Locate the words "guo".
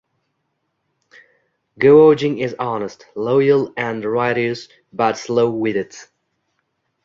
1.79-2.15